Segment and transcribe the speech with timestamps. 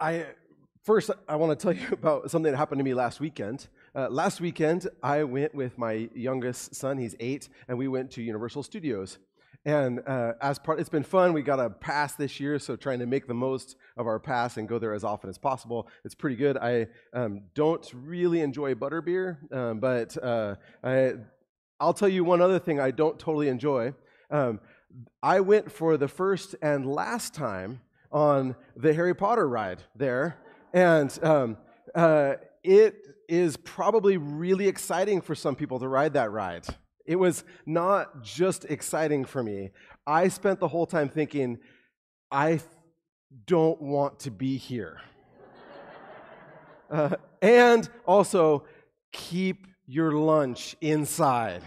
[0.00, 0.26] I
[0.84, 3.68] first I want to tell you about something that happened to me last weekend.
[3.94, 6.98] Uh, last weekend, I went with my youngest son.
[6.98, 9.18] He's eight, and we went to Universal Studios.
[9.64, 11.32] And uh, as part, it's been fun.
[11.32, 14.56] We got a pass this year, so trying to make the most of our pass
[14.56, 15.88] and go there as often as possible.
[16.04, 16.56] It's pretty good.
[16.56, 20.54] I um, don't really enjoy butterbeer, um, but uh,
[20.84, 21.14] I,
[21.80, 23.94] I'll tell you one other thing I don't totally enjoy.
[24.30, 24.60] Um,
[25.22, 27.80] I went for the first and last time
[28.10, 30.38] on the Harry Potter ride there,
[30.72, 31.56] and um,
[31.94, 32.96] uh, it
[33.28, 36.66] is probably really exciting for some people to ride that ride.
[37.04, 39.70] It was not just exciting for me.
[40.06, 41.58] I spent the whole time thinking,
[42.30, 42.60] I
[43.46, 45.00] don't want to be here.
[46.90, 48.64] uh, and also,
[49.12, 51.62] keep your lunch inside.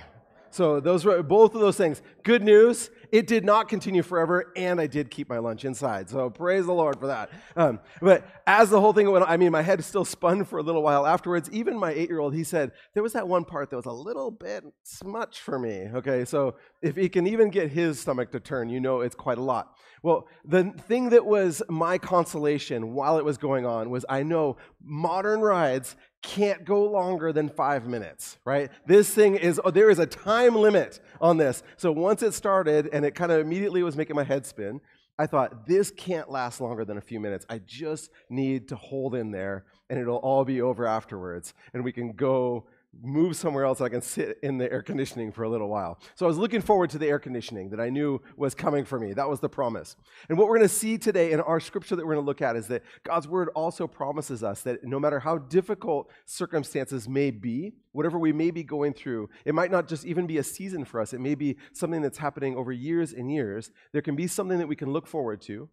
[0.51, 2.01] So those were both of those things.
[2.23, 6.09] Good news, it did not continue forever, and I did keep my lunch inside.
[6.09, 7.29] So praise the Lord for that.
[7.55, 10.63] Um, but as the whole thing went, I mean, my head still spun for a
[10.63, 11.49] little while afterwards.
[11.51, 14.63] Even my eight-year-old, he said there was that one part that was a little bit
[15.03, 15.89] much for me.
[15.93, 19.37] Okay, so if he can even get his stomach to turn, you know it's quite
[19.37, 19.75] a lot.
[20.03, 24.57] Well, the thing that was my consolation while it was going on was I know
[24.83, 28.71] modern rides can't go longer than five minutes, right?
[28.87, 31.61] This thing is, oh, there is a time limit on this.
[31.77, 34.81] So once it started and it kind of immediately was making my head spin,
[35.19, 37.45] I thought, this can't last longer than a few minutes.
[37.47, 41.53] I just need to hold in there and it'll all be over afterwards.
[41.73, 42.65] And we can go
[43.01, 45.99] move somewhere else I can sit in the air conditioning for a little while.
[46.15, 48.99] So I was looking forward to the air conditioning that I knew was coming for
[48.99, 49.13] me.
[49.13, 49.95] That was the promise.
[50.27, 52.41] And what we're going to see today in our scripture that we're going to look
[52.41, 57.31] at is that God's word also promises us that no matter how difficult circumstances may
[57.31, 60.83] be, whatever we may be going through, it might not just even be a season
[60.83, 61.13] for us.
[61.13, 63.71] It may be something that's happening over years and years.
[63.93, 65.69] There can be something that we can look forward to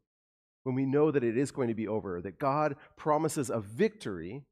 [0.63, 4.45] when we know that it is going to be over, that God promises a victory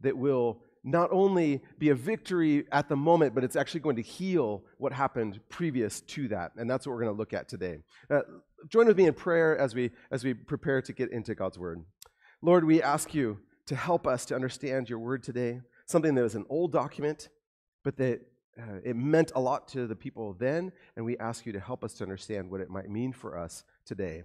[0.00, 4.02] that will not only be a victory at the moment, but it's actually going to
[4.02, 6.52] heal what happened previous to that.
[6.56, 7.78] And that's what we're going to look at today.
[8.08, 8.20] Uh,
[8.68, 11.82] join with me in prayer as we, as we prepare to get into God's Word.
[12.40, 16.36] Lord, we ask you to help us to understand your Word today, something that was
[16.36, 17.30] an old document,
[17.82, 18.20] but that
[18.56, 21.82] uh, it meant a lot to the people then, and we ask you to help
[21.82, 24.22] us to understand what it might mean for us today.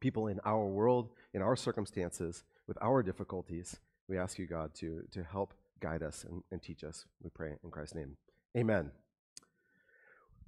[0.00, 3.76] People in our world, in our circumstances, with our difficulties,
[4.08, 5.54] we ask you, God, to, to help
[5.86, 7.04] guide us and, and teach us.
[7.22, 8.16] We pray in Christ's name.
[8.56, 8.90] Amen.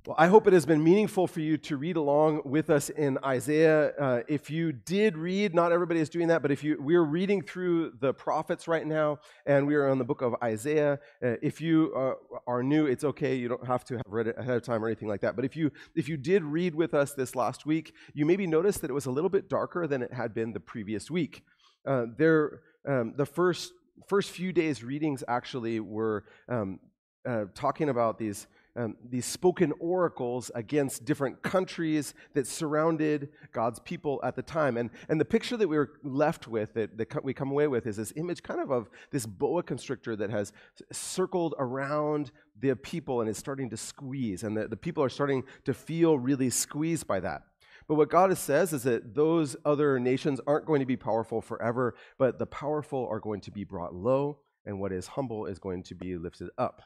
[0.06, 3.18] Well, I hope it has been meaningful for you to read along with us in
[3.24, 3.92] Isaiah.
[3.98, 7.42] Uh, if you did read, not everybody is doing that, but if you, we're reading
[7.42, 10.98] through the prophets right now, and we are on the book of Isaiah.
[11.22, 12.14] Uh, if you uh,
[12.46, 13.34] are new, it's okay.
[13.34, 15.36] You don't have to have read it ahead of time or anything like that.
[15.36, 18.80] But if you if you did read with us this last week, you maybe noticed
[18.80, 21.42] that it was a little bit darker than it had been the previous week.
[21.86, 23.72] Uh, there, um, the first
[24.06, 26.80] first few days' readings actually were um,
[27.26, 34.20] uh, talking about these, um, these spoken oracles against different countries that surrounded God's people
[34.22, 34.76] at the time.
[34.76, 37.86] And, and the picture that we were left with, that, that we come away with,
[37.86, 40.52] is this image kind of of this boa constrictor that has
[40.92, 42.30] circled around
[42.60, 44.42] the people and is starting to squeeze.
[44.42, 47.42] And the, the people are starting to feel really squeezed by that.
[47.88, 51.94] But what God says is that those other nations aren't going to be powerful forever,
[52.18, 55.82] but the powerful are going to be brought low, and what is humble is going
[55.84, 56.82] to be lifted up.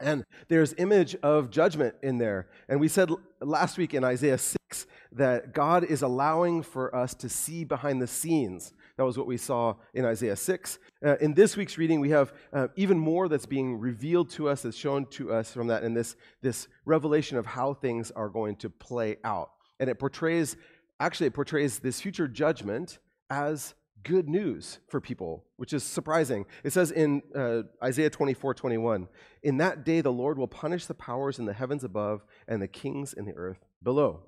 [0.00, 2.48] And there's image of judgment in there.
[2.68, 7.28] And we said last week in Isaiah 6 that God is allowing for us to
[7.28, 8.72] see behind the scenes.
[8.96, 10.78] That was what we saw in Isaiah 6.
[11.04, 14.62] Uh, in this week's reading, we have uh, even more that's being revealed to us,
[14.62, 18.56] that's shown to us from that, in this, this revelation of how things are going
[18.56, 19.50] to play out.
[19.80, 20.56] And it portrays,
[21.00, 22.98] actually, it portrays this future judgment
[23.30, 26.44] as good news for people, which is surprising.
[26.62, 29.08] It says in uh, Isaiah 24 21,
[29.42, 32.68] In that day the Lord will punish the powers in the heavens above and the
[32.68, 34.24] kings in the earth below.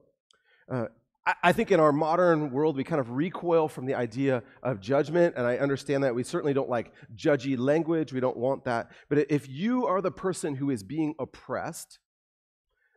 [0.71, 0.87] Uh,
[1.43, 5.35] I think in our modern world, we kind of recoil from the idea of judgment,
[5.37, 6.15] and I understand that.
[6.15, 8.13] We certainly don't like judgy language.
[8.13, 8.93] We don't want that.
[9.09, 11.99] But if you are the person who is being oppressed,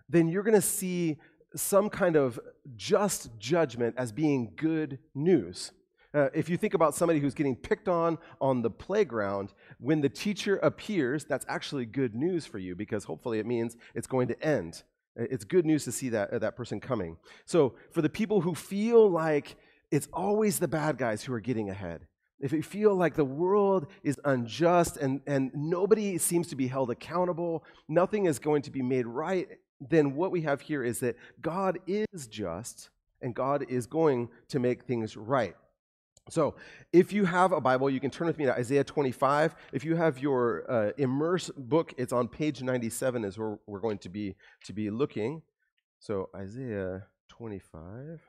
[0.09, 1.17] then you're going to see
[1.55, 2.39] some kind of
[2.75, 5.71] just judgment as being good news.
[6.13, 10.09] Uh, if you think about somebody who's getting picked on on the playground, when the
[10.09, 14.43] teacher appears, that's actually good news for you because hopefully it means it's going to
[14.43, 14.83] end.
[15.15, 17.17] It's good news to see that, uh, that person coming.
[17.45, 19.57] So, for the people who feel like
[19.91, 22.07] it's always the bad guys who are getting ahead,
[22.39, 26.89] if you feel like the world is unjust and, and nobody seems to be held
[26.89, 29.49] accountable, nothing is going to be made right
[29.81, 32.89] then what we have here is that God is just
[33.21, 35.55] and God is going to make things right.
[36.29, 36.55] So,
[36.93, 39.55] if you have a Bible, you can turn with me to Isaiah 25.
[39.73, 43.97] If you have your uh, Immerse book, it's on page 97, is where we're going
[43.99, 44.35] to be
[44.65, 45.41] to be looking.
[45.99, 48.21] So, Isaiah 25.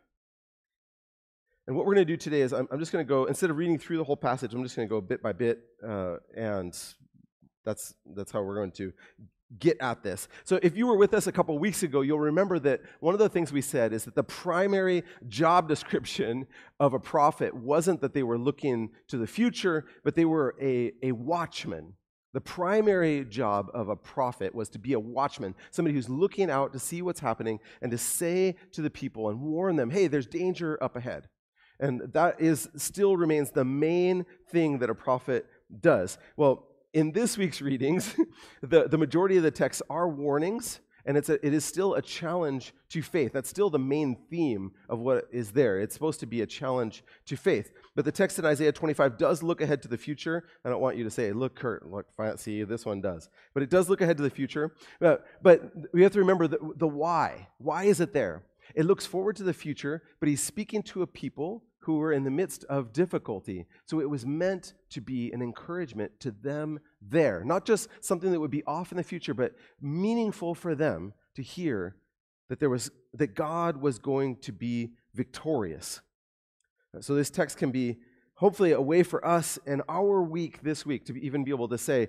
[1.66, 3.50] And what we're going to do today is I'm, I'm just going to go instead
[3.50, 6.16] of reading through the whole passage, I'm just going to go bit by bit, uh,
[6.34, 6.76] and
[7.64, 8.92] that's that's how we're going to
[9.58, 10.28] get at this.
[10.44, 13.18] So, if you were with us a couple weeks ago, you'll remember that one of
[13.18, 16.46] the things we said is that the primary job description
[16.78, 20.92] of a prophet wasn't that they were looking to the future, but they were a,
[21.02, 21.94] a watchman.
[22.32, 26.72] The primary job of a prophet was to be a watchman, somebody who's looking out
[26.72, 30.28] to see what's happening and to say to the people and warn them, hey, there's
[30.28, 31.28] danger up ahead.
[31.80, 35.46] And that is still remains the main thing that a prophet
[35.80, 36.18] does.
[36.36, 38.14] Well, in this week's readings,
[38.62, 42.02] the, the majority of the texts are warnings, and it's a, it is still a
[42.02, 43.32] challenge to faith.
[43.32, 45.80] That's still the main theme of what is there.
[45.80, 47.72] It's supposed to be a challenge to faith.
[47.94, 50.44] But the text in Isaiah 25 does look ahead to the future.
[50.64, 52.06] I don't want you to say, look, Kurt, look,
[52.36, 53.30] see, this one does.
[53.54, 54.74] But it does look ahead to the future.
[55.00, 57.48] But, but we have to remember the, the why.
[57.58, 58.42] Why is it there?
[58.74, 62.24] It looks forward to the future, but he's speaking to a people who were in
[62.24, 63.66] the midst of difficulty.
[63.86, 68.40] So it was meant to be an encouragement to them there, not just something that
[68.40, 71.96] would be off in the future, but meaningful for them to hear
[72.48, 76.00] that there was that God was going to be victorious.
[77.00, 77.98] So this text can be
[78.34, 81.78] hopefully a way for us in our week this week to even be able to
[81.78, 82.08] say,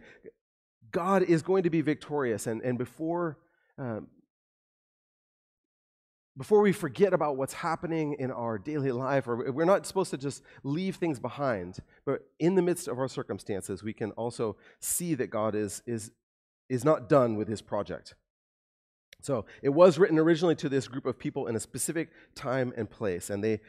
[0.92, 2.48] God is going to be victorious.
[2.48, 3.38] And, and before
[3.78, 4.08] um,
[6.38, 10.18] before we forget about what's happening in our daily life, or we're not supposed to
[10.18, 15.14] just leave things behind, but in the midst of our circumstances, we can also see
[15.16, 16.12] that God is, is,
[16.70, 18.16] is not done with his project.
[19.22, 22.90] So it was written originally to this group of people in a specific time and
[22.90, 23.60] place, and they,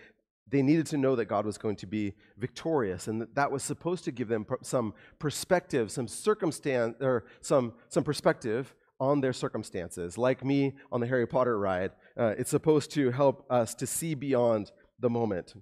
[0.49, 3.65] they needed to know that God was going to be victorious, and that, that was
[3.65, 10.17] supposed to give them some perspective, some circumstance, or some, some perspective on their circumstances.
[10.17, 14.15] Like me on the Harry Potter ride, uh, it's supposed to help us to see
[14.15, 14.71] beyond
[15.01, 15.55] the moment.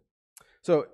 [0.61, 0.87] So,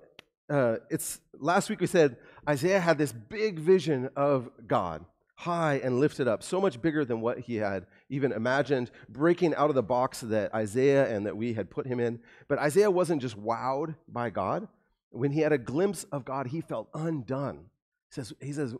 [0.49, 2.15] uh, it's last week we said
[2.47, 5.03] Isaiah had this big vision of God,
[5.35, 9.67] high and lifted up, so much bigger than what he had even imagined, breaking out
[9.67, 12.21] of the box that Isaiah and that we had put him in.
[12.47, 14.69] But Isaiah wasn't just wowed by God.
[15.09, 17.65] When he had a glimpse of God, he felt undone.
[18.09, 18.73] He says, he says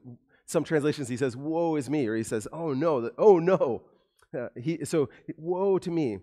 [0.48, 3.84] some translations he says, Woe is me, or he says, Oh no, oh no.
[4.38, 6.20] Uh, he, so, woe to me.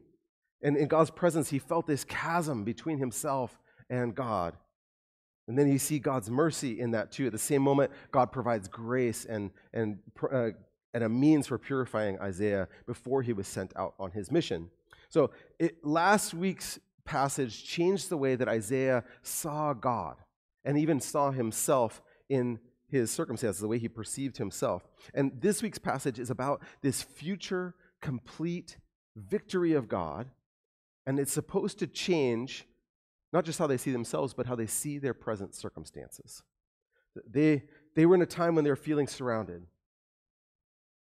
[0.62, 3.58] And in God's presence, he felt this chasm between himself
[3.90, 4.56] and God.
[5.46, 7.26] And then you see God's mercy in that too.
[7.26, 9.98] At the same moment, God provides grace and, and,
[10.32, 10.50] uh,
[10.94, 14.70] and a means for purifying Isaiah before he was sent out on his mission.
[15.10, 20.16] So, it, last week's passage changed the way that Isaiah saw God
[20.64, 22.58] and even saw himself in
[22.98, 24.88] his circumstances, the way he perceived himself.
[25.12, 28.78] And this week's passage is about this future complete
[29.16, 30.30] victory of God,
[31.06, 32.66] and it's supposed to change
[33.32, 36.42] not just how they see themselves, but how they see their present circumstances.
[37.28, 37.64] They,
[37.96, 39.66] they were in a time when they were feeling surrounded,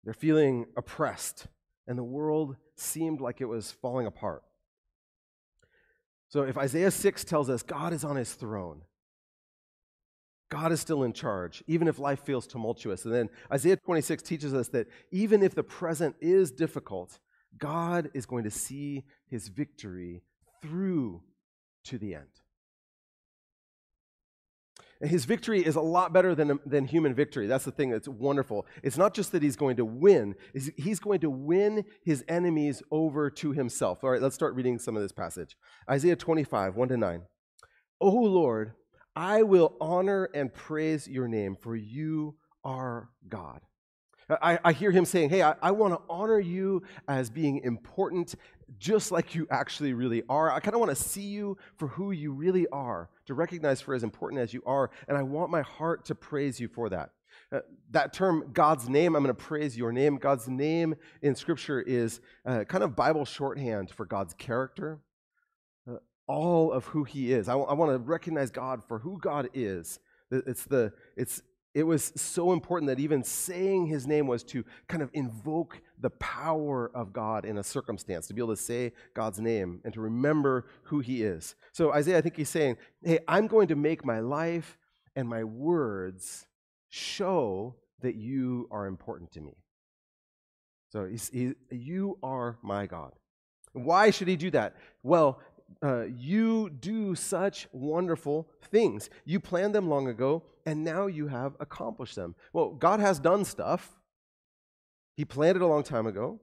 [0.04, 1.46] they're feeling oppressed,
[1.86, 4.42] and the world seemed like it was falling apart.
[6.28, 8.82] So if Isaiah 6 tells us God is on his throne,
[10.50, 13.04] God is still in charge, even if life feels tumultuous.
[13.04, 17.18] And then Isaiah 26 teaches us that even if the present is difficult,
[17.56, 20.22] God is going to see his victory
[20.60, 21.22] through
[21.84, 22.26] to the end.
[25.00, 27.46] And his victory is a lot better than, than human victory.
[27.46, 28.66] That's the thing that's wonderful.
[28.82, 30.34] It's not just that he's going to win,
[30.76, 34.04] he's going to win his enemies over to himself.
[34.04, 35.56] All right, let's start reading some of this passage.
[35.88, 37.22] Isaiah 25, 1 to 9.
[38.02, 38.74] O Lord,
[39.16, 43.60] I will honor and praise your name, for you are God.
[44.42, 48.34] I, I hear him saying, Hey, I, I want to honor you as being important,
[48.78, 50.52] just like you actually really are.
[50.52, 53.94] I kind of want to see you for who you really are, to recognize for
[53.94, 57.10] as important as you are, and I want my heart to praise you for that.
[57.52, 60.16] Uh, that term, God's name, I'm going to praise your name.
[60.16, 65.00] God's name in Scripture is uh, kind of Bible shorthand for God's character,
[66.30, 67.48] all of who he is.
[67.48, 69.98] I want to recognize God for who God is.
[70.30, 71.42] It's the, it's,
[71.74, 76.10] it was so important that even saying his name was to kind of invoke the
[76.10, 80.00] power of God in a circumstance, to be able to say God's name and to
[80.00, 81.56] remember who he is.
[81.72, 84.78] So, Isaiah, I think he's saying, Hey, I'm going to make my life
[85.16, 86.46] and my words
[86.90, 89.56] show that you are important to me.
[90.90, 93.14] So, he, you are my God.
[93.72, 94.74] Why should he do that?
[95.02, 95.40] Well,
[95.82, 99.10] uh, you do such wonderful things.
[99.24, 102.34] You planned them long ago, and now you have accomplished them.
[102.52, 103.98] Well, God has done stuff.
[105.16, 106.40] He planned it a long time ago.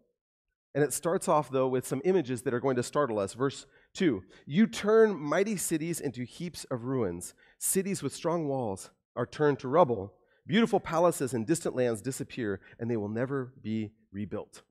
[0.76, 3.34] And it starts off, though, with some images that are going to startle us.
[3.34, 7.34] Verse 2 You turn mighty cities into heaps of ruins.
[7.58, 10.14] Cities with strong walls are turned to rubble.
[10.46, 14.62] Beautiful palaces in distant lands disappear, and they will never be rebuilt.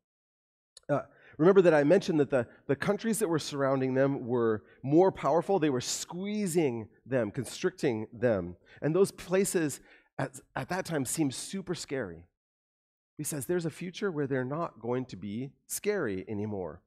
[0.89, 1.01] Uh,
[1.39, 5.59] remember that I mentioned that the, the countries that were surrounding them were more powerful.
[5.59, 8.57] They were squeezing them, constricting them.
[8.81, 9.81] And those places
[10.19, 12.25] at, at that time seemed super scary.
[13.19, 16.83] He says there's a future where they're not going to be scary anymore.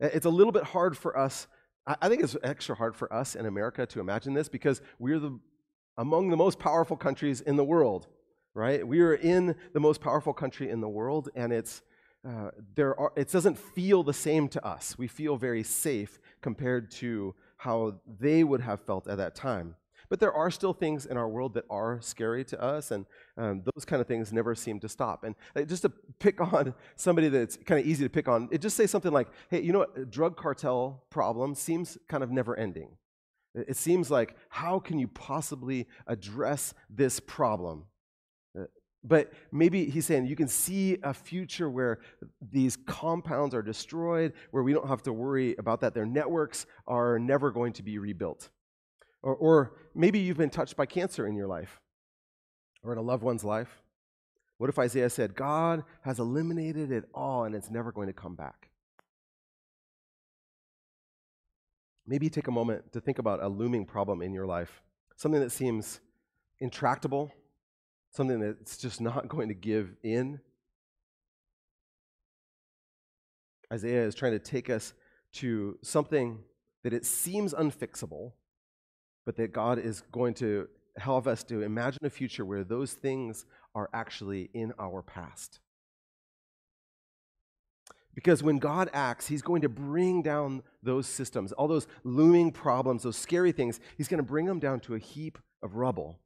[0.00, 1.46] It's a little bit hard for us.
[1.86, 5.38] I think it's extra hard for us in America to imagine this because we're the,
[5.96, 8.06] among the most powerful countries in the world,
[8.52, 8.86] right?
[8.86, 11.82] We are in the most powerful country in the world, and it's
[12.26, 14.96] uh, there are, it doesn't feel the same to us.
[14.98, 19.76] We feel very safe compared to how they would have felt at that time.
[20.08, 23.04] But there are still things in our world that are scary to us, and
[23.36, 25.24] um, those kind of things never seem to stop.
[25.24, 25.34] And
[25.68, 28.86] just to pick on somebody that's kind of easy to pick on, it just say
[28.86, 30.10] something like, hey, you know what?
[30.10, 32.96] Drug cartel problem seems kind of never ending.
[33.54, 37.84] It seems like, how can you possibly address this problem?
[39.04, 42.00] But maybe he's saying you can see a future where
[42.50, 45.94] these compounds are destroyed, where we don't have to worry about that.
[45.94, 48.50] Their networks are never going to be rebuilt.
[49.22, 51.80] Or, or maybe you've been touched by cancer in your life
[52.82, 53.82] or in a loved one's life.
[54.58, 58.34] What if Isaiah said, God has eliminated it all and it's never going to come
[58.34, 58.68] back?
[62.04, 64.82] Maybe take a moment to think about a looming problem in your life,
[65.14, 66.00] something that seems
[66.58, 67.30] intractable
[68.10, 70.40] something that's just not going to give in.
[73.72, 74.94] Isaiah is trying to take us
[75.34, 76.38] to something
[76.84, 78.32] that it seems unfixable,
[79.26, 83.44] but that God is going to help us to imagine a future where those things
[83.74, 85.60] are actually in our past.
[88.14, 93.04] Because when God acts, He's going to bring down those systems, all those looming problems,
[93.04, 96.18] those scary things, He's going to bring them down to a heap of rubble.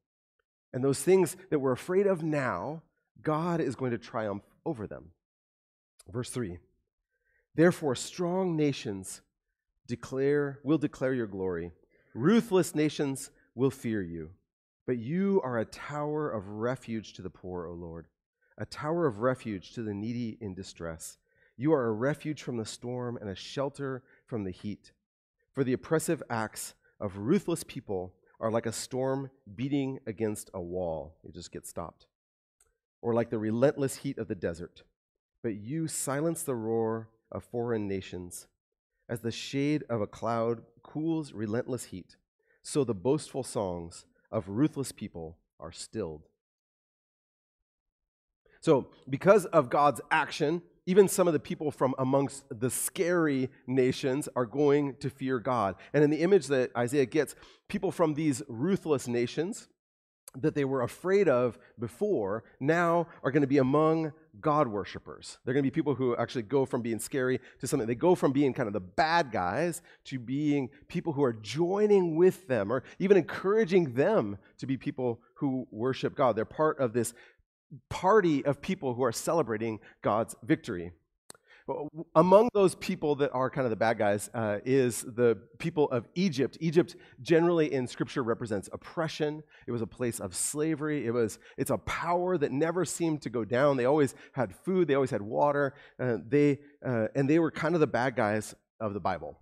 [0.72, 2.82] And those things that we're afraid of now,
[3.22, 5.10] God is going to triumph over them.
[6.10, 6.58] Verse 3
[7.54, 9.20] Therefore, strong nations
[9.86, 11.72] declare, will declare your glory,
[12.14, 14.30] ruthless nations will fear you.
[14.86, 18.06] But you are a tower of refuge to the poor, O Lord,
[18.58, 21.18] a tower of refuge to the needy in distress.
[21.56, 24.92] You are a refuge from the storm and a shelter from the heat.
[25.52, 31.14] For the oppressive acts of ruthless people are like a storm beating against a wall.
[31.22, 32.06] You just get stopped.
[33.00, 34.82] Or like the relentless heat of the desert.
[35.42, 38.48] But you silence the roar of foreign nations.
[39.08, 42.16] As the shade of a cloud cools relentless heat,
[42.62, 46.28] so the boastful songs of ruthless people are stilled.
[48.60, 54.28] So, because of God's action, even some of the people from amongst the scary nations
[54.34, 55.76] are going to fear God.
[55.92, 57.34] And in the image that Isaiah gets,
[57.68, 59.68] people from these ruthless nations
[60.34, 65.38] that they were afraid of before now are going to be among God worshippers.
[65.44, 67.86] They're going to be people who actually go from being scary to something.
[67.86, 72.16] They go from being kind of the bad guys to being people who are joining
[72.16, 76.34] with them or even encouraging them to be people who worship God.
[76.34, 77.12] They're part of this
[77.88, 80.92] party of people who are celebrating God's victory.
[82.16, 86.08] Among those people that are kind of the bad guys uh, is the people of
[86.16, 86.58] Egypt.
[86.60, 89.44] Egypt generally in Scripture represents oppression.
[89.68, 91.06] It was a place of slavery.
[91.06, 93.76] It was it's a power that never seemed to go down.
[93.76, 94.88] They always had food.
[94.88, 95.74] They always had water.
[96.00, 99.38] Uh, they uh, and they were kind of the bad guys of the Bible.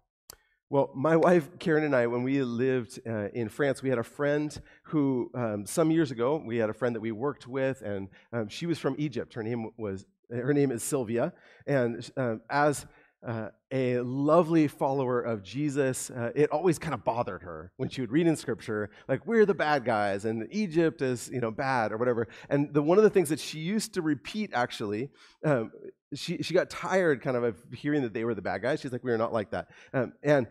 [0.72, 4.04] Well, my wife Karen and I, when we lived uh, in France, we had a
[4.04, 8.08] friend who, um, some years ago, we had a friend that we worked with, and
[8.32, 9.34] um, she was from Egypt.
[9.34, 11.32] Her name was her name is Sylvia,
[11.66, 12.86] and uh, as
[13.26, 18.00] uh, a lovely follower of Jesus, uh, it always kind of bothered her when she
[18.00, 21.92] would read in Scripture, like we're the bad guys and Egypt is you know bad
[21.92, 22.28] or whatever.
[22.48, 25.10] And the one of the things that she used to repeat actually
[25.44, 25.70] um,
[26.14, 28.80] she, she got tired kind of of hearing that they were the bad guys.
[28.80, 29.68] She's like, we are not like that.
[29.92, 30.46] Um, and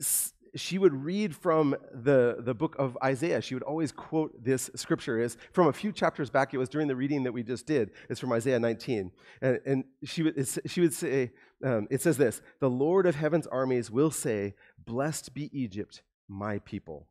[0.00, 3.40] s- she would read from the, the book of Isaiah.
[3.40, 5.20] She would always quote this scripture.
[5.20, 6.54] Is from a few chapters back.
[6.54, 7.90] It was during the reading that we just did.
[8.08, 9.10] It's from Isaiah 19.
[9.40, 11.32] And, and she, would, she would say,
[11.64, 16.58] um, it says this The Lord of heaven's armies will say, Blessed be Egypt, my
[16.60, 17.08] people.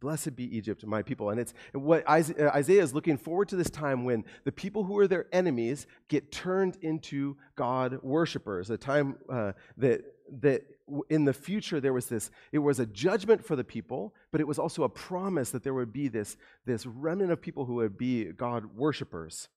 [0.00, 1.30] Blessed be Egypt, my people.
[1.30, 5.06] And it's what Isaiah is looking forward to this time when the people who are
[5.06, 10.02] their enemies get turned into God worshippers, a time uh, that,
[10.40, 10.62] that
[11.08, 14.46] in the future there was this it was a judgment for the people but it
[14.46, 16.36] was also a promise that there would be this
[16.66, 19.48] this remnant of people who would be god worshipers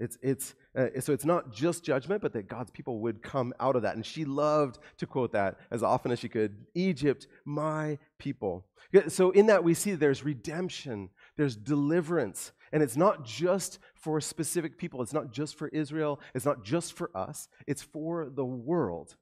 [0.00, 3.74] it's, it's, uh, so it's not just judgment, but that God's people would come out
[3.74, 3.96] of that.
[3.96, 8.64] And she loved to quote that as often as she could Egypt, my people.
[9.08, 12.52] So in that, we see there's redemption, there's deliverance.
[12.72, 16.92] And it's not just for specific people, it's not just for Israel, it's not just
[16.92, 19.16] for us, it's for the world.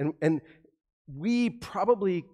[0.00, 0.40] And, and
[1.06, 2.24] we probably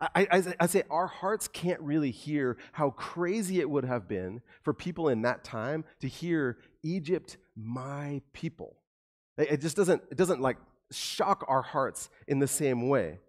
[0.00, 4.42] I, I, I, say our hearts can't really hear how crazy it would have been
[4.62, 8.76] for people in that time to hear Egypt, my people.
[9.38, 10.56] It just doesn't, it doesn't like
[10.90, 13.20] shock our hearts in the same way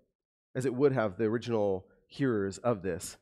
[0.56, 3.18] as it would have the original hearers of this.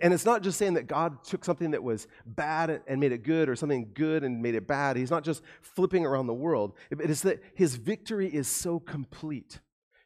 [0.00, 3.22] And it's not just saying that God took something that was bad and made it
[3.22, 4.96] good or something good and made it bad.
[4.96, 6.72] He's not just flipping around the world.
[6.90, 9.60] It is that his victory is so complete.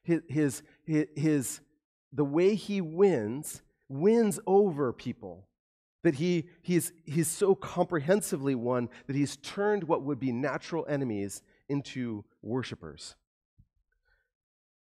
[0.08, 1.60] His, his, his,
[2.12, 5.46] the way he wins, wins over people.
[6.02, 11.42] That he, he's, he's so comprehensively won that he's turned what would be natural enemies
[11.68, 13.16] into worshipers.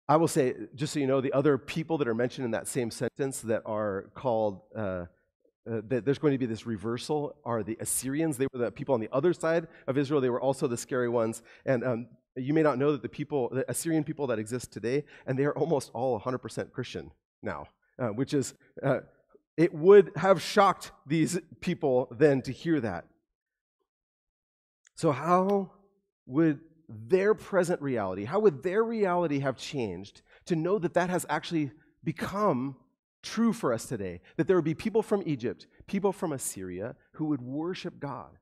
[0.07, 2.67] I will say, just so you know, the other people that are mentioned in that
[2.67, 7.63] same sentence that are called, uh, uh, that there's going to be this reversal are
[7.63, 8.37] the Assyrians.
[8.37, 10.21] They were the people on the other side of Israel.
[10.21, 11.41] They were also the scary ones.
[11.65, 15.05] And um, you may not know that the people, the Assyrian people that exist today,
[15.25, 17.11] and they are almost all 100% Christian
[17.41, 18.99] now, uh, which is, uh,
[19.57, 23.05] it would have shocked these people then to hear that.
[24.95, 25.71] So, how
[26.25, 31.25] would their present reality, how would their reality have changed to know that that has
[31.29, 31.71] actually
[32.03, 32.75] become
[33.23, 34.21] true for us today?
[34.37, 38.37] That there would be people from Egypt, people from Assyria who would worship God.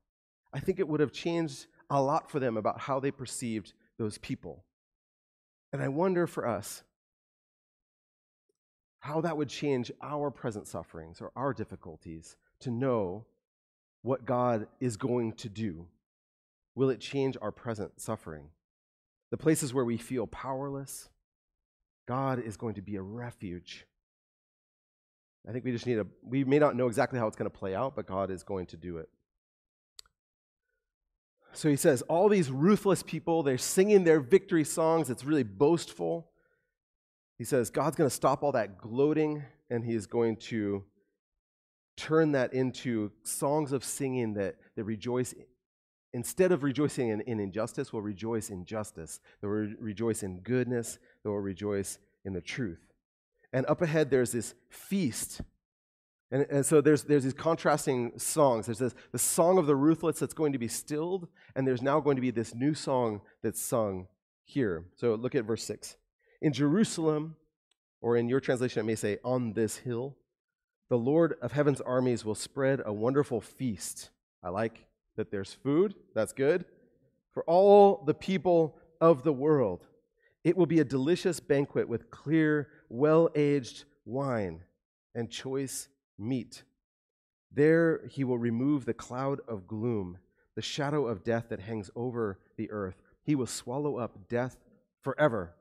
[0.52, 4.18] I think it would have changed a lot for them about how they perceived those
[4.18, 4.64] people.
[5.72, 6.84] And I wonder for us,
[9.00, 13.26] how that would change our present sufferings or our difficulties to know
[14.02, 15.88] what God is going to do.
[16.76, 18.50] Will it change our present suffering?
[19.32, 21.10] The places where we feel powerless,
[22.08, 23.86] God is going to be a refuge.
[25.48, 27.58] I think we just need a, we may not know exactly how it's going to
[27.58, 29.10] play out, but God is going to do it.
[31.54, 35.10] So he says, all these ruthless people, they're singing their victory songs.
[35.10, 36.30] It's really boastful.
[37.38, 40.84] He says God's going to stop all that gloating and he is going to
[41.96, 45.34] turn that into songs of singing that, that rejoice.
[46.14, 49.20] Instead of rejoicing in, in injustice, will rejoice in justice.
[49.42, 51.00] They will re- rejoice in goodness.
[51.24, 52.80] They will rejoice in the truth.
[53.52, 55.42] And up ahead, there's this feast.
[56.34, 58.66] And, and so there's, there's these contrasting songs.
[58.66, 62.00] There's this, the song of the ruthless that's going to be stilled, and there's now
[62.00, 64.08] going to be this new song that's sung
[64.44, 64.84] here.
[64.96, 65.96] So look at verse 6.
[66.42, 67.36] In Jerusalem,
[68.02, 70.18] or in your translation, it may say, on this hill,
[70.90, 74.10] the Lord of heaven's armies will spread a wonderful feast.
[74.42, 76.66] I like that there's food, that's good,
[77.32, 79.86] for all the people of the world.
[80.44, 84.64] It will be a delicious banquet with clear, well aged wine
[85.14, 86.64] and choice meat.
[87.52, 90.18] There he will remove the cloud of gloom,
[90.56, 93.02] the shadow of death that hangs over the earth.
[93.24, 94.58] He will swallow up death
[95.02, 95.56] forever.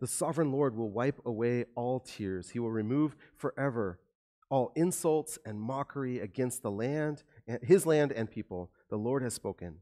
[0.00, 2.50] The sovereign Lord will wipe away all tears.
[2.50, 4.00] He will remove forever
[4.52, 8.70] all insults and mockery against the land, eh, his land and people.
[8.90, 9.76] The Lord has spoken.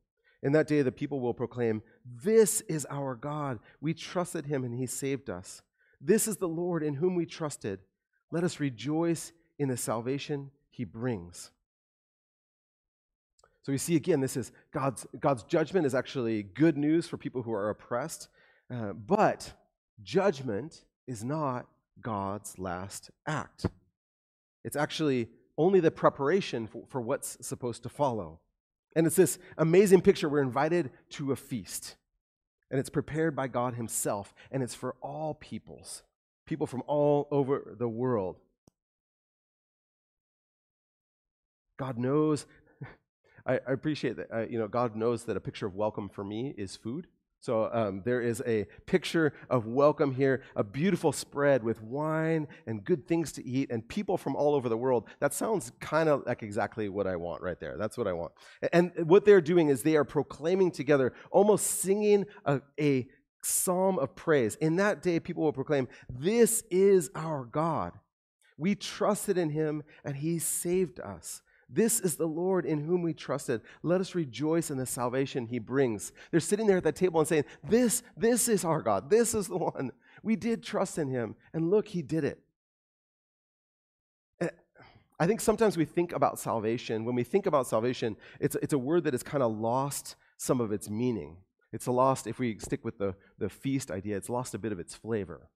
[0.44, 3.58] In that day, the people will proclaim, This is our God.
[3.80, 5.62] We trusted him and he saved us.
[6.00, 7.80] This is the Lord in whom we trusted.
[8.30, 11.50] Let us rejoice in the salvation he brings.
[13.62, 17.42] So we see again, this is God's, God's judgment is actually good news for people
[17.42, 18.28] who are oppressed.
[18.72, 19.52] Uh, but
[20.02, 21.66] judgment is not
[22.00, 23.66] God's last act.
[24.64, 28.40] It's actually only the preparation for, for, what's supposed to follow.
[28.96, 30.30] And it's this amazing picture.
[30.30, 31.96] We're invited to a feast,
[32.70, 36.02] and it's prepared by God Himself, and it's for all peoples,
[36.46, 38.38] people from all over the world.
[41.80, 42.44] God knows,
[43.46, 46.22] I, I appreciate that, uh, you know, God knows that a picture of welcome for
[46.22, 47.06] me is food.
[47.40, 52.84] So um, there is a picture of welcome here, a beautiful spread with wine and
[52.84, 55.08] good things to eat and people from all over the world.
[55.20, 57.78] That sounds kind of like exactly what I want right there.
[57.78, 58.32] That's what I want.
[58.74, 63.08] And what they're doing is they are proclaiming together, almost singing a, a
[63.42, 64.56] psalm of praise.
[64.56, 67.94] In that day, people will proclaim, This is our God.
[68.58, 71.40] We trusted in him and he saved us.
[71.72, 73.60] This is the Lord in whom we trusted.
[73.82, 76.12] Let us rejoice in the salvation he brings.
[76.30, 79.08] They're sitting there at that table and saying, This, this is our God.
[79.08, 79.92] This is the one.
[80.22, 82.42] We did trust in him, and look, he did it.
[85.20, 87.04] I think sometimes we think about salvation.
[87.04, 90.62] When we think about salvation, it's, it's a word that has kind of lost some
[90.62, 91.36] of its meaning.
[91.72, 94.80] It's lost, if we stick with the, the feast idea, it's lost a bit of
[94.80, 95.50] its flavor.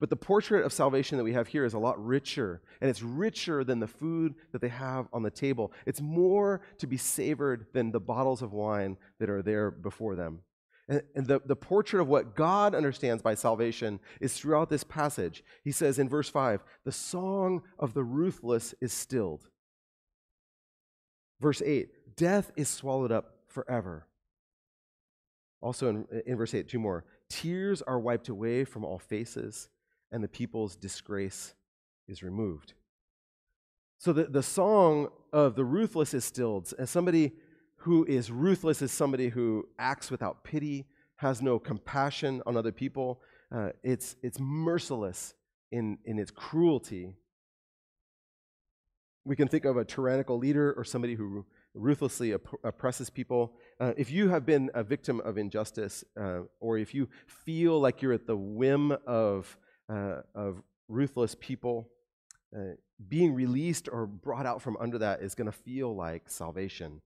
[0.00, 3.02] But the portrait of salvation that we have here is a lot richer, and it's
[3.02, 5.72] richer than the food that they have on the table.
[5.84, 10.40] It's more to be savored than the bottles of wine that are there before them.
[10.88, 15.44] And, and the, the portrait of what God understands by salvation is throughout this passage.
[15.62, 19.50] He says in verse 5 the song of the ruthless is stilled.
[21.40, 24.06] Verse 8 death is swallowed up forever.
[25.60, 27.04] Also in, in verse 8, two more.
[27.28, 29.68] Tears are wiped away from all faces
[30.12, 31.54] and the people's disgrace
[32.08, 32.74] is removed.
[33.98, 36.72] So the, the song of the ruthless is stilled.
[36.78, 37.32] As somebody
[37.76, 43.20] who is ruthless is somebody who acts without pity, has no compassion on other people.
[43.54, 45.34] Uh, it's, it's merciless
[45.70, 47.12] in, in its cruelty.
[49.24, 51.44] We can think of a tyrannical leader or somebody who
[51.74, 53.52] ruthlessly opp- oppresses people.
[53.78, 58.00] Uh, if you have been a victim of injustice, uh, or if you feel like
[58.00, 59.58] you're at the whim of
[59.90, 61.88] uh, of ruthless people,
[62.56, 62.74] uh,
[63.08, 67.00] being released or brought out from under that is going to feel like salvation.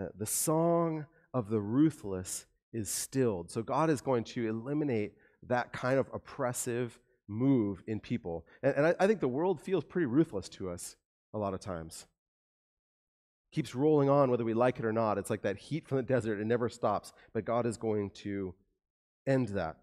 [0.00, 3.50] Uh, the song of the ruthless is stilled.
[3.50, 5.12] So God is going to eliminate
[5.46, 8.46] that kind of oppressive move in people.
[8.62, 10.96] And, and I, I think the world feels pretty ruthless to us
[11.32, 12.06] a lot of times.
[13.52, 15.18] Keeps rolling on whether we like it or not.
[15.18, 17.12] It's like that heat from the desert, it never stops.
[17.32, 18.54] But God is going to
[19.26, 19.76] end that.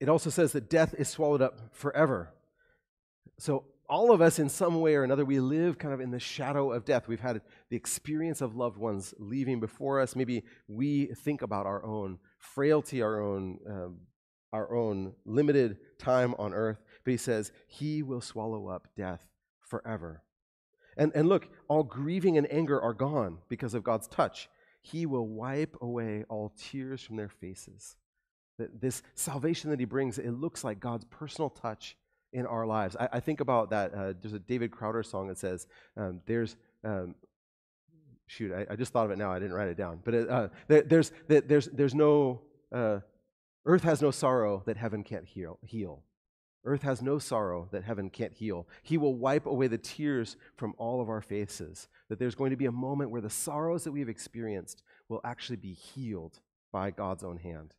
[0.00, 2.32] It also says that death is swallowed up forever.
[3.38, 6.18] So, all of us, in some way or another, we live kind of in the
[6.18, 7.06] shadow of death.
[7.06, 10.16] We've had the experience of loved ones leaving before us.
[10.16, 13.98] Maybe we think about our own frailty, our own, um,
[14.54, 16.78] our own limited time on earth.
[17.04, 19.20] But he says, He will swallow up death
[19.60, 20.22] forever.
[20.96, 24.48] And, and look, all grieving and anger are gone because of God's touch.
[24.80, 27.96] He will wipe away all tears from their faces.
[28.58, 31.96] This salvation that he brings, it looks like God's personal touch
[32.32, 32.96] in our lives.
[32.98, 33.94] I, I think about that.
[33.94, 37.14] Uh, there's a David Crowder song that says, um, "There's." Um,
[38.26, 39.32] shoot, I, I, just thought of it now.
[39.32, 40.00] I didn't write it down.
[40.04, 42.40] But uh, there, there's, there's, there's no,
[42.72, 43.00] uh,
[43.66, 46.02] earth has no sorrow that heaven can't heal, heal.
[46.64, 48.66] Earth has no sorrow that heaven can't heal.
[48.82, 51.88] He will wipe away the tears from all of our faces.
[52.08, 55.56] That there's going to be a moment where the sorrows that we've experienced will actually
[55.56, 56.40] be healed
[56.72, 57.74] by God's own hand.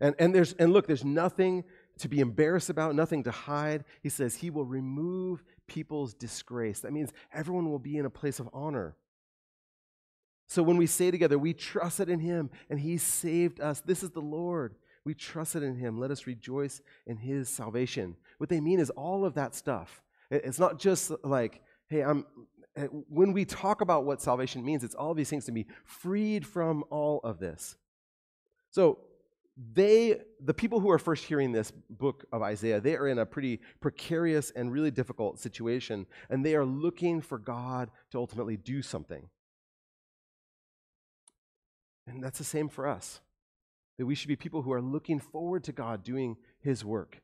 [0.00, 1.64] And, and, there's, and look, there's nothing
[1.98, 3.84] to be embarrassed about, nothing to hide.
[4.02, 6.80] He says he will remove people's disgrace.
[6.80, 8.96] That means everyone will be in a place of honor.
[10.48, 14.10] So when we say together, we trusted in him and he saved us, this is
[14.10, 14.74] the Lord.
[15.04, 15.98] We trusted in him.
[15.98, 18.16] Let us rejoice in his salvation.
[18.38, 20.02] What they mean is all of that stuff.
[20.30, 22.26] It's not just like, hey, I'm.
[22.76, 26.44] Eh, when we talk about what salvation means, it's all these things to be freed
[26.44, 27.76] from all of this.
[28.70, 28.98] So
[29.56, 33.24] they, the people who are first hearing this book of Isaiah, they are in a
[33.24, 38.82] pretty precarious and really difficult situation, and they are looking for God to ultimately do
[38.82, 39.28] something.
[42.06, 43.20] And that's the same for us.
[43.98, 47.22] That we should be people who are looking forward to God doing His work.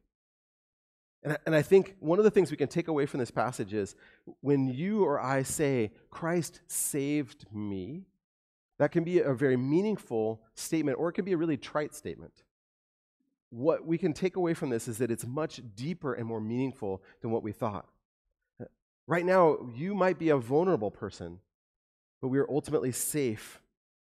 [1.23, 3.31] And I, and I think one of the things we can take away from this
[3.31, 3.95] passage is
[4.41, 8.07] when you or I say, Christ saved me,
[8.83, 12.33] that can be a very meaningful statement, or it can be a really trite statement.
[13.51, 17.01] What we can take away from this is that it's much deeper and more meaningful
[17.21, 17.87] than what we thought.
[18.61, 18.65] Uh,
[19.07, 21.39] right now, you might be a vulnerable person,
[22.21, 23.63] but we are ultimately safe.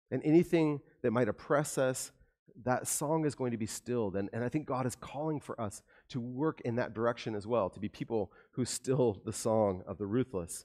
[0.10, 2.14] And anything that might oppress us,
[2.64, 4.16] that song is going to be stilled.
[4.16, 7.46] And, and I think God is calling for us to work in that direction as
[7.46, 10.64] well, to be people who still the song of the ruthless.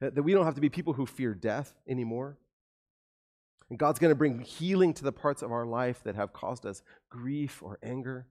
[0.00, 2.38] Uh, that we don't have to be people who fear death anymore,
[3.70, 6.64] and God's going to bring healing to the parts of our life that have caused
[6.64, 8.26] us grief or anger.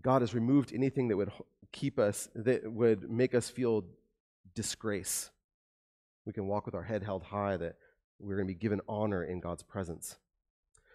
[0.00, 1.30] God has removed anything that would
[1.70, 3.84] keep us, that would make us feel
[4.54, 5.30] disgrace.
[6.24, 7.76] We can walk with our head held high, that
[8.18, 10.16] we're going to be given honor in God's presence.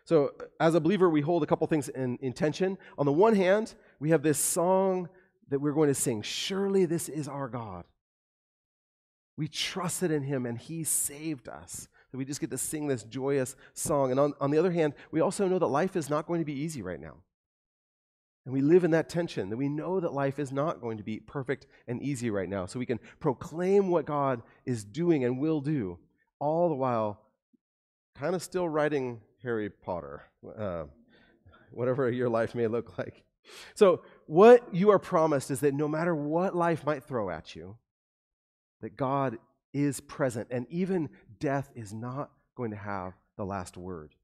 [0.06, 2.78] So, uh, as a believer, we hold a couple things in, in tension.
[2.98, 5.10] On the one hand, we have this song
[5.50, 7.84] that we're going to sing Surely this is our God.
[9.38, 13.04] We trusted in him and he saved us that we just get to sing this
[13.04, 14.12] joyous song.
[14.12, 16.46] And on, on the other hand, we also know that life is not going to
[16.46, 17.15] be easy right now.
[18.46, 21.04] And we live in that tension that we know that life is not going to
[21.04, 22.65] be perfect and easy right now.
[22.65, 26.00] So we can proclaim what God is doing and will do,
[26.39, 27.20] all the while
[28.15, 30.24] kind of still writing Harry Potter.
[30.58, 30.86] Uh,
[31.72, 33.24] whatever your life may look like.
[33.76, 37.78] So, what you are promised is that no matter what life might throw at you,
[38.82, 39.38] that God
[39.78, 41.10] is present, and even
[41.40, 44.16] death is not going to have the last word.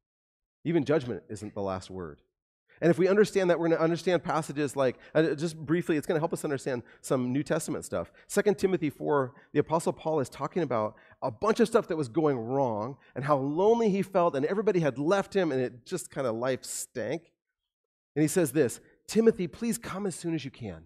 [0.64, 2.22] Even judgment isn't the last word.
[2.82, 6.08] And if we understand that, we're going to understand passages like, uh, just briefly, it's
[6.08, 8.12] going to help us understand some New Testament stuff.
[8.30, 12.10] 2 Timothy 4, the Apostle Paul is talking about a bunch of stuff that was
[12.10, 16.10] going wrong and how lonely he felt, and everybody had left him, and it just
[16.10, 17.32] kind of life stank.
[18.16, 20.86] And he says this Timothy, please come as soon as you can.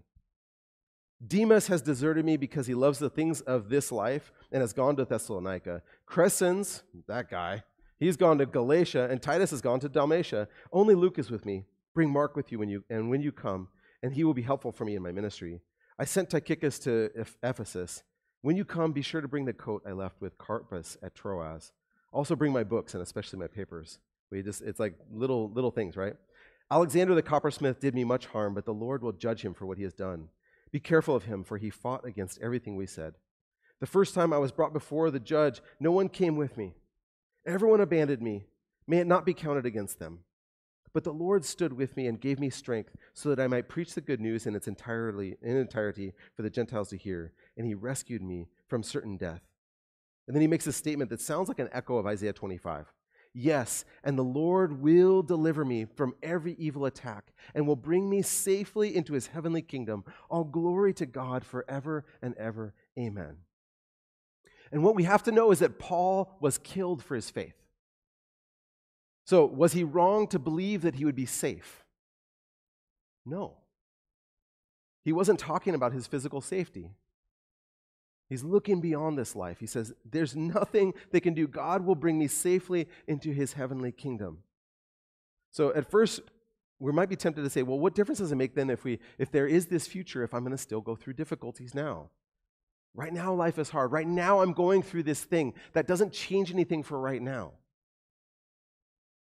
[1.25, 4.95] Demas has deserted me because he loves the things of this life and has gone
[4.97, 5.81] to Thessalonica.
[6.07, 7.63] Crescens, that guy,
[7.99, 10.47] he's gone to Galatia, and Titus has gone to Dalmatia.
[10.71, 11.65] Only Luke is with me.
[11.95, 13.69] Bring Mark with you when you and when you come,
[14.03, 15.61] and he will be helpful for me in my ministry.
[15.97, 17.09] I sent Tychicus to
[17.41, 18.03] Ephesus.
[18.41, 21.71] When you come, be sure to bring the coat I left with Carpus at Troas.
[22.13, 23.97] Also bring my books and especially my papers.
[24.29, 26.13] We just it's like little little things, right?
[26.69, 29.77] Alexander the coppersmith did me much harm, but the Lord will judge him for what
[29.77, 30.29] he has done.
[30.71, 33.13] Be careful of him, for he fought against everything we said.
[33.79, 36.73] The first time I was brought before the judge, no one came with me.
[37.45, 38.47] Everyone abandoned me.
[38.87, 40.19] May it not be counted against them.
[40.93, 43.93] But the Lord stood with me and gave me strength so that I might preach
[43.93, 47.75] the good news in its entirely in entirety for the Gentiles to hear, and he
[47.75, 49.41] rescued me from certain death.
[50.27, 52.91] And then he makes a statement that sounds like an echo of Isaiah 25.
[53.39, 58.23] Yes, and the Lord will deliver me from every evil attack and will bring me
[58.23, 60.05] safely into his heavenly kingdom.
[60.27, 62.73] All glory to God forever and ever.
[62.97, 63.37] Amen.
[64.71, 67.53] And what we have to know is that Paul was killed for his faith.
[69.27, 71.85] So, was he wrong to believe that he would be safe?
[73.23, 73.57] No.
[75.05, 76.89] He wasn't talking about his physical safety.
[78.29, 79.59] He's looking beyond this life.
[79.59, 81.47] He says, There's nothing they can do.
[81.47, 84.39] God will bring me safely into his heavenly kingdom.
[85.51, 86.21] So, at first,
[86.79, 88.99] we might be tempted to say, well, what difference does it make then if, we,
[89.17, 92.09] if there is this future if I'm going to still go through difficulties now?
[92.93, 93.91] Right now, life is hard.
[93.91, 95.53] Right now, I'm going through this thing.
[95.73, 97.53] That doesn't change anything for right now.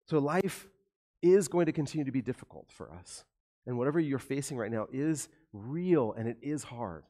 [0.08, 0.68] So life
[1.22, 3.26] is going to continue to be difficult for us.
[3.68, 7.04] And whatever you're facing right now is real and it is hard.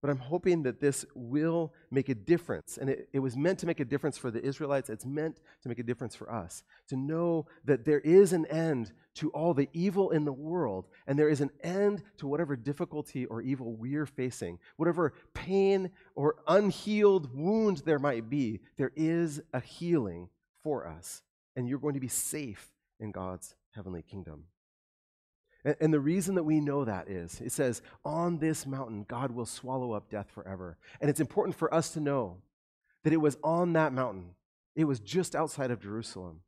[0.00, 2.78] But I'm hoping that this will make a difference.
[2.78, 4.88] And it, it, was meant to make a difference for the Israelites.
[4.88, 6.62] It's meant to make a difference for us.
[6.88, 11.18] To know that there is an end to all the evil in the world, and
[11.18, 14.58] there is an end to whatever difficulty or evil we're facing.
[14.76, 20.28] Whatever pain or unhealed wound there might be, there is a healing
[20.62, 21.22] for us
[21.56, 24.44] and you're going to be safe in God's heavenly kingdom.
[25.64, 29.46] And, the reason that we know that is it says, On this mountain, God will
[29.46, 30.78] swallow up death forever.
[31.00, 32.38] And it's important for us to know
[33.04, 34.30] that it was on that mountain,
[34.74, 36.40] it was just outside of Jerusalem,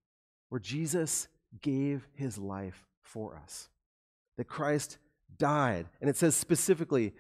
[0.49, 1.29] where Jesus
[1.61, 3.69] gave his life for us.
[4.39, 4.99] That Christ
[5.39, 5.87] died.
[6.01, 7.13] And it says specifically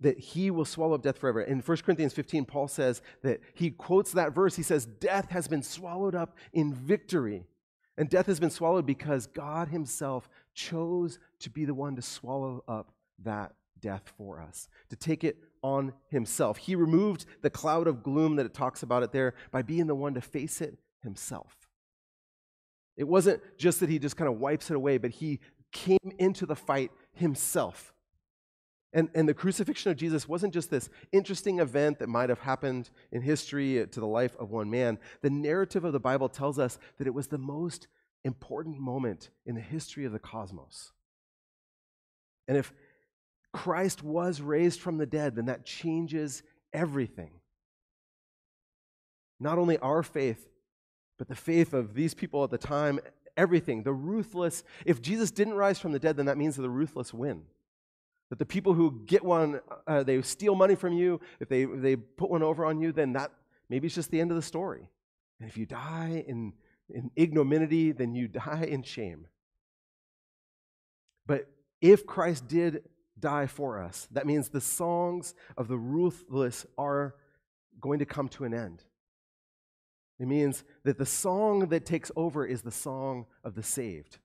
[0.00, 1.42] that he will swallow up death forever.
[1.42, 4.56] In 1 Corinthians 15, Paul says that he quotes that verse.
[4.56, 7.44] He says, Death has been swallowed up in victory.
[7.96, 12.64] And death has been swallowed because God himself chose to be the one to swallow
[12.66, 16.56] up that death for us, to take it on himself.
[16.56, 19.94] He removed the cloud of gloom that it talks about it there by being the
[19.94, 21.54] one to face it himself.
[22.96, 25.40] It wasn't just that he just kind of wipes it away, but he
[25.72, 27.92] came into the fight himself.
[28.92, 32.90] And, and the crucifixion of Jesus wasn't just this interesting event that might have happened
[33.10, 34.98] in history to the life of one man.
[35.20, 37.88] The narrative of the Bible tells us that it was the most
[38.24, 40.92] important moment in the history of the cosmos.
[42.48, 42.72] And if
[43.52, 47.30] Christ was raised from the dead, then that changes everything.
[49.38, 50.48] Not only our faith,
[51.18, 52.98] but the faith of these people at the time,
[53.36, 53.82] everything.
[53.82, 57.14] The ruthless, if Jesus didn't rise from the dead, then that means that the ruthless
[57.14, 57.42] win.
[58.30, 61.96] That the people who get one, uh, they steal money from you, if they, they
[61.96, 63.30] put one over on you, then that
[63.68, 64.88] maybe it's just the end of the story.
[65.40, 66.54] And if you die in,
[66.88, 69.26] in ignominy, then you die in shame.
[71.26, 71.46] But
[71.80, 72.84] if Christ did
[73.18, 77.14] die for us, that means the songs of the ruthless are
[77.80, 78.82] going to come to an end.
[80.18, 84.18] It means that the song that takes over is the song of the saved.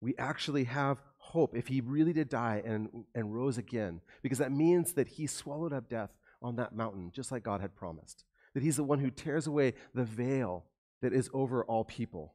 [0.00, 4.52] We actually have hope if he really did die and, and rose again, because that
[4.52, 8.24] means that he swallowed up death on that mountain, just like God had promised.
[8.54, 10.64] That he's the one who tears away the veil
[11.02, 12.34] that is over all people.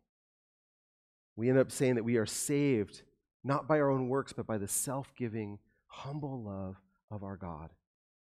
[1.35, 3.01] We end up saying that we are saved
[3.43, 6.79] not by our own works, but by the self giving, humble love
[7.11, 7.71] of our God,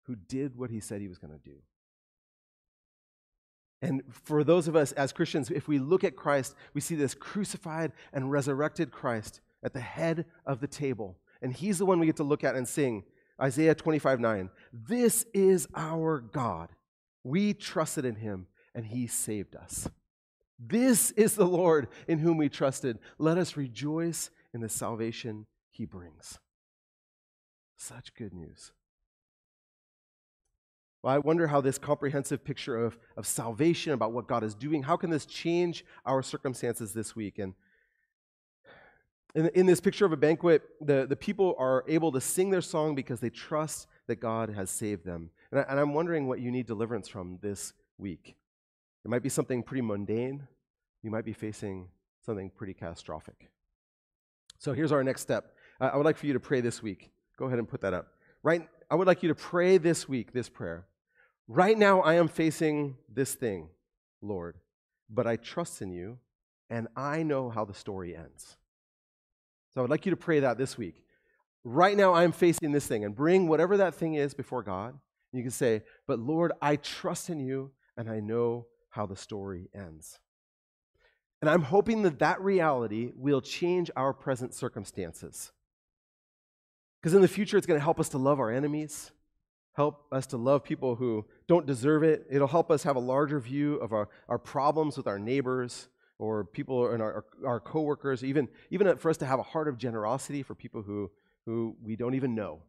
[0.02, 1.56] who did what he said he was going to do.
[3.80, 7.14] And for those of us as Christians, if we look at Christ, we see this
[7.14, 11.16] crucified and resurrected Christ at the head of the table.
[11.40, 13.04] And he's the one we get to look at and sing
[13.40, 14.50] Isaiah 25 9.
[14.72, 16.70] This is our God.
[17.28, 19.86] We trusted in him, and he saved us.
[20.58, 22.98] This is the Lord in whom we trusted.
[23.18, 26.38] Let us rejoice in the salvation he brings.
[27.76, 28.72] Such good news.
[31.02, 34.82] Well, I wonder how this comprehensive picture of, of salvation, about what God is doing,
[34.82, 37.38] how can this change our circumstances this week?
[37.38, 37.52] And
[39.34, 42.62] in, in this picture of a banquet, the, the people are able to sing their
[42.62, 45.30] song because they trust that God has saved them.
[45.52, 48.36] And, I, I'm wondering what you need deliverance from this week.
[49.04, 50.46] It might be something pretty mundane.
[51.02, 51.88] You might be facing
[52.24, 53.50] something pretty catastrophic.
[54.58, 55.54] So here's our next step.
[55.80, 57.10] I would like for you to pray this week.
[57.36, 58.08] Go ahead and put that up.
[58.42, 60.86] Right, I would like you to pray this week this prayer.
[61.46, 63.68] Right now, I am facing this thing,
[64.20, 64.56] Lord,
[65.08, 66.18] but I trust in you,
[66.68, 68.56] and I know how the story ends.
[69.72, 71.02] So I would like you to pray that this week.
[71.64, 74.98] Right now, I'm facing this thing, and bring whatever that thing is before God.
[75.32, 79.68] You can say, But Lord, I trust in you, and I know how the story
[79.74, 80.18] ends.
[81.40, 85.52] And I'm hoping that that reality will change our present circumstances.
[87.00, 89.12] Because in the future, it's going to help us to love our enemies,
[89.74, 92.26] help us to love people who don't deserve it.
[92.28, 95.88] It'll help us have a larger view of our, our problems with our neighbors
[96.18, 99.78] or people and our, our coworkers, even, even for us to have a heart of
[99.78, 101.08] generosity for people who,
[101.46, 102.62] who we don't even know.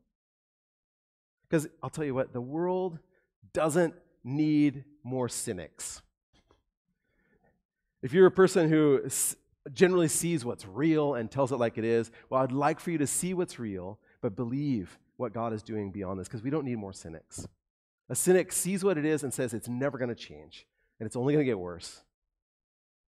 [1.50, 3.00] Because I'll tell you what, the world
[3.54, 6.02] doesn't need more cynics.
[8.02, 9.02] If you're a person who
[9.74, 12.98] generally sees what's real and tells it like it is, well, I'd like for you
[13.00, 16.66] to see what's real but believe what God is doing beyond this because we don't
[16.66, 17.48] need more cynics.
[18.10, 20.66] A cynic sees what it is and says it's never going to change
[21.00, 22.02] and it's only going to get worse.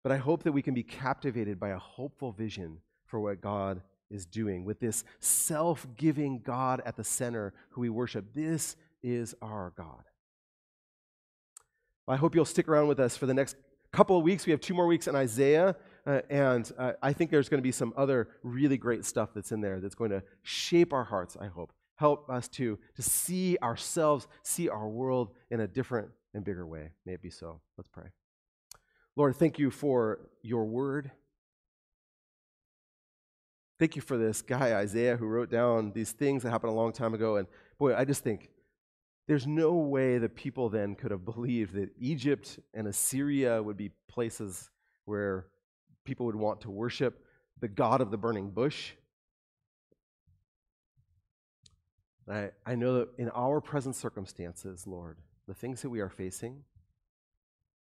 [0.03, 3.83] But I hope that we can be captivated by a hopeful vision for what God
[4.11, 8.35] is doing with this self giving God at the center who we worship.
[8.35, 10.05] This is our God.
[12.09, 13.57] I hope you'll stick around with us for the next
[13.93, 14.47] couple of weeks.
[14.47, 15.75] We have two more weeks in Isaiah.
[16.07, 19.51] Uh, and uh, I think there's going to be some other really great stuff that's
[19.51, 21.73] in there that's going to shape our hearts, I hope.
[21.97, 26.91] Help us to, to see ourselves, see our world in a different and bigger way.
[27.07, 27.61] May it be so.
[27.77, 28.11] Let's pray.
[29.17, 31.11] Lord, thank you for your word.
[33.79, 36.93] Thank you for this guy, Isaiah, who wrote down these things that happened a long
[36.93, 37.37] time ago.
[37.37, 37.47] And
[37.79, 38.49] boy, I just think
[39.29, 43.91] there's no way that people then could have believed that Egypt and Assyria would be
[44.09, 44.71] places
[45.05, 45.47] where
[46.05, 47.23] people would want to worship
[47.61, 48.93] the God of the burning bush.
[52.29, 56.65] I, I know that in our present circumstances, Lord, the things that we are facing,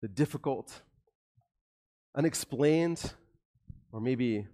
[0.01, 0.81] the difficult,
[2.15, 3.13] unexplained,
[3.93, 4.47] or maybe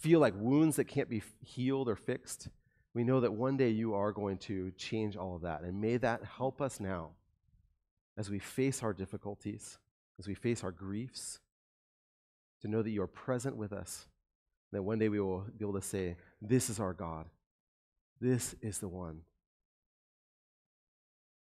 [0.00, 2.48] feel like wounds that can't be healed or fixed,
[2.94, 5.62] we know that one day you are going to change all of that.
[5.62, 7.10] And may that help us now
[8.18, 9.78] as we face our difficulties
[10.20, 11.40] as we face our griefs,
[12.60, 14.06] to know that you are present with us,
[14.70, 17.24] that one day we will be able to say, This is our God.
[18.20, 19.22] This is the one.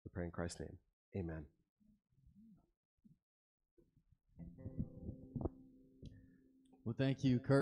[0.05, 0.77] We pray in Christ's name.
[1.17, 1.45] Amen.
[6.85, 7.57] Well, thank you, Kurt.